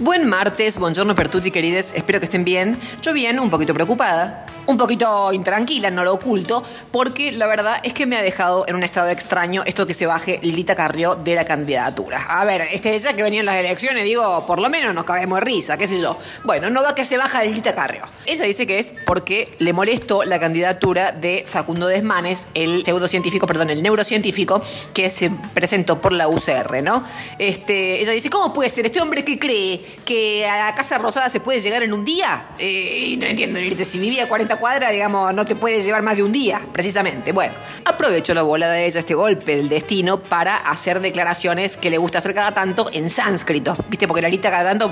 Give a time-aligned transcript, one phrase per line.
[0.00, 2.78] Buen martes, buongiorno per tutti querides, espero que estén bien.
[3.02, 7.94] Yo bien, un poquito preocupada, un poquito intranquila, no lo oculto, porque la verdad es
[7.94, 11.34] que me ha dejado en un estado extraño esto que se baje Lita Carrió de
[11.34, 12.22] la candidatura.
[12.28, 15.44] A ver, este ya que venían las elecciones, digo, por lo menos nos cabemos de
[15.46, 16.18] risa, qué sé yo.
[16.44, 18.02] Bueno, no va que se baja Lita Carrió.
[18.26, 23.70] Ella dice que es porque le molestó la candidatura de Facundo Desmanes, el pseudocientífico, perdón,
[23.70, 24.60] el neurocientífico
[24.92, 27.04] que se presentó por la UCR, ¿no?
[27.38, 31.30] Este, ella dice, ¿cómo puede ser este hombre que cree que a la Casa Rosada
[31.30, 32.48] se puede llegar en un día?
[32.58, 36.32] Eh, no entiendo, si vivía 40 cuadra, digamos, no te puede llevar más de un
[36.32, 37.32] día, precisamente.
[37.32, 37.54] Bueno,
[37.84, 42.18] aprovechó la bola de ella, este golpe del destino, para hacer declaraciones que le gusta
[42.18, 44.06] hacer cada tanto en sánscrito, ¿viste?
[44.06, 44.90] Porque la Larita cada tanto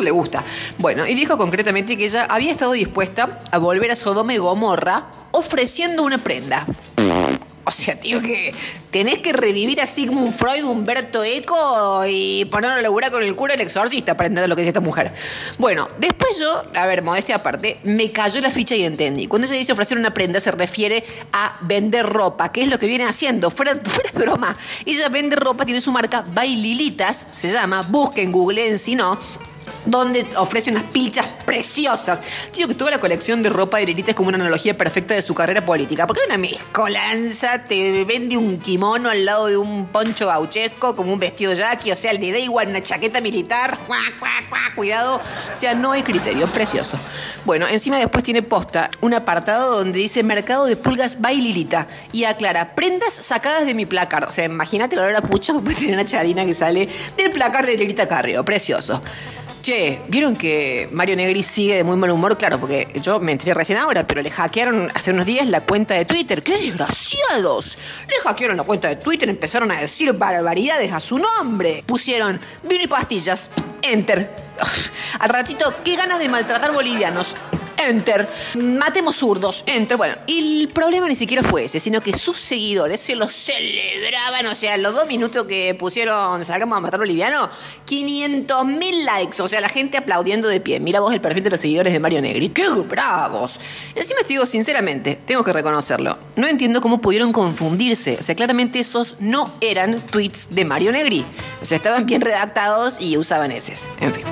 [0.00, 0.42] le gusta.
[0.78, 5.06] Bueno, y dijo concretamente que ella había estado dispuesta a volver a Sodoma y Gomorra
[5.30, 6.66] ofreciendo una prenda.
[7.66, 8.54] O sea, tío, que
[8.90, 13.54] tenés que revivir a Sigmund Freud, Humberto Eco y ponerlo a laburar con el cura
[13.54, 15.12] el exorcista para entender lo que dice esta mujer.
[15.58, 19.26] Bueno, después yo, a ver, modestia aparte, me cayó la ficha y entendí.
[19.26, 22.86] Cuando ella dice ofrecer una prenda se refiere a vender ropa, que es lo que
[22.86, 24.56] viene haciendo, fuera, fuera broma.
[24.84, 29.18] Ella vende ropa, tiene su marca Baililitas, se llama, busquen, googleen si no
[29.86, 32.20] donde ofrece unas pilchas preciosas.
[32.54, 35.22] Digo que toda la colección de ropa de Lilita es como una analogía perfecta de
[35.22, 36.06] su carrera política.
[36.06, 41.18] Porque una mezcolanza, te vende un kimono al lado de un poncho gauchesco, como un
[41.18, 43.78] vestido yaqui, o sea, le da igual una chaqueta militar,
[44.74, 46.98] cuidado, o sea, no hay criterio, precioso.
[47.44, 51.34] Bueno, encima después tiene posta un apartado donde dice Mercado de Pulgas by
[52.12, 54.24] y aclara, prendas sacadas de mi placar.
[54.24, 57.76] O sea, imagínate la hora pucho, pues tiene una charina que sale del placar de
[57.76, 59.02] Lilita Carrio, precioso.
[59.64, 62.36] Che, ¿vieron que Mario Negri sigue de muy mal humor?
[62.36, 65.94] Claro, porque yo me enteré recién ahora, pero le hackearon hace unos días la cuenta
[65.94, 66.42] de Twitter.
[66.42, 67.78] ¡Qué desgraciados!
[68.06, 71.82] Le hackearon la cuenta de Twitter, empezaron a decir barbaridades a su nombre.
[71.86, 73.48] Pusieron vino y pastillas.
[73.80, 74.36] Enter.
[75.20, 77.34] Al ratito, qué ganas de maltratar bolivianos.
[77.88, 78.28] Enter.
[78.56, 79.64] Matemos zurdos.
[79.66, 79.96] Enter.
[79.96, 84.46] Bueno, y el problema ni siquiera fue ese, sino que sus seguidores se lo celebraban.
[84.46, 87.48] O sea, los dos minutos que pusieron salgamos a matar boliviano,
[87.84, 89.42] 500 mil likes.
[89.42, 90.80] O sea, la gente aplaudiendo de pie.
[90.80, 92.48] Mira vos el perfil de los seguidores de Mario Negri.
[92.48, 93.60] ¡Qué bravos!
[93.94, 96.18] Y encima te digo, sinceramente, tengo que reconocerlo.
[96.36, 98.16] No entiendo cómo pudieron confundirse.
[98.18, 101.24] O sea, claramente esos no eran tweets de Mario Negri.
[101.62, 103.88] O sea, estaban bien redactados y usaban esos.
[104.00, 104.24] En fin.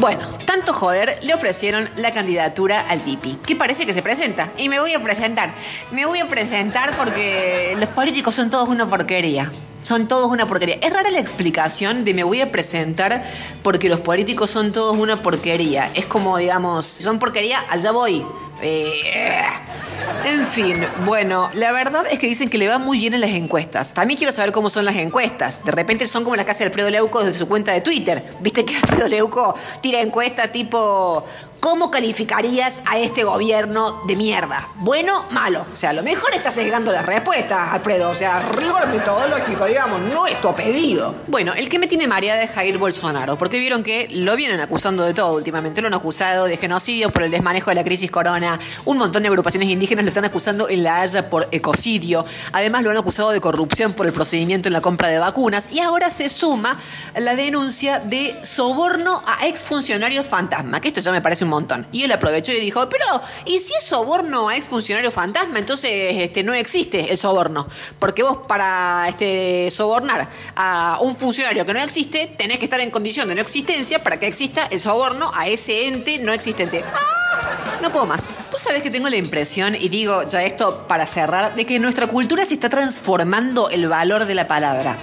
[0.00, 4.50] Bueno, tanto joder le ofrecieron la candidatura al Tipi, que parece que se presenta.
[4.58, 5.54] Y me voy a presentar.
[5.92, 9.52] Me voy a presentar porque los políticos son todos una porquería.
[9.84, 10.78] Son todos una porquería.
[10.80, 13.22] Es rara la explicación de me voy a presentar
[13.62, 15.90] porque los políticos son todos una porquería.
[15.94, 18.24] Es como, digamos, son porquería, allá voy.
[18.62, 19.40] Eh,
[20.24, 23.30] en fin, bueno, la verdad es que dicen que le va muy bien en las
[23.30, 23.92] encuestas.
[23.94, 25.62] También quiero saber cómo son las encuestas.
[25.64, 28.24] De repente son como las que hace Alfredo Leuco desde su cuenta de Twitter.
[28.40, 31.24] Viste que Alfredo Leuco tira encuesta tipo
[31.64, 34.68] ¿Cómo calificarías a este gobierno de mierda?
[34.80, 35.24] ¿Bueno?
[35.30, 35.64] Malo.
[35.72, 38.10] O sea, a lo mejor estás llegando las respuestas, Alfredo.
[38.10, 41.14] O sea, rigor metodológico, digamos, no es tu apellido.
[41.26, 45.04] Bueno, el que me tiene mareada es Jair Bolsonaro, porque vieron que lo vienen acusando
[45.04, 45.80] de todo últimamente.
[45.80, 48.60] Lo han acusado de genocidio por el desmanejo de la crisis corona.
[48.84, 52.26] Un montón de agrupaciones indígenas lo están acusando en La Haya por ecocidio.
[52.52, 55.72] Además, lo han acusado de corrupción por el procedimiento en la compra de vacunas.
[55.72, 56.78] Y ahora se suma
[57.16, 61.86] la denuncia de soborno a exfuncionarios fantasma, que esto ya me parece un montón.
[61.92, 63.06] Y él aprovechó y dijo, pero,
[63.44, 65.58] ¿y si es soborno a exfuncionario fantasma?
[65.58, 65.90] Entonces
[66.22, 67.68] este, no existe el soborno.
[67.98, 72.90] Porque vos para este, sobornar a un funcionario que no existe, tenés que estar en
[72.90, 76.84] condición de no existencia para que exista el soborno a ese ente no existente.
[76.94, 77.80] ¡Ah!
[77.82, 78.34] No puedo más.
[78.50, 82.06] Vos sabés que tengo la impresión, y digo ya esto para cerrar, de que nuestra
[82.06, 84.98] cultura se está transformando el valor de la palabra.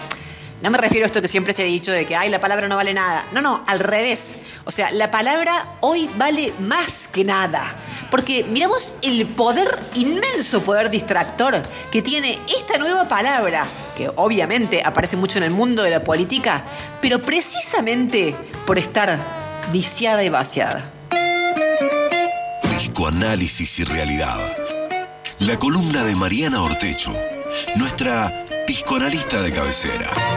[0.62, 2.68] No me refiero a esto que siempre se ha dicho de que, ay, la palabra
[2.68, 3.26] no vale nada.
[3.32, 4.38] No, no, al revés.
[4.66, 7.76] O sea, la palabra hoy vale más que nada.
[8.12, 13.66] Porque miramos el poder, inmenso poder distractor que tiene esta nueva palabra,
[13.98, 16.64] que obviamente aparece mucho en el mundo de la política,
[17.02, 18.36] pero precisamente
[18.68, 19.18] por estar
[19.72, 20.92] viciada y vaciada.
[22.78, 24.56] Psicoanálisis y realidad.
[25.40, 27.16] La columna de Mariana Ortecho,
[27.76, 30.22] nuestra psicoanalista de cabecera.